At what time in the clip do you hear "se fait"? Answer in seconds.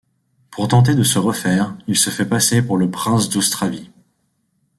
1.95-2.25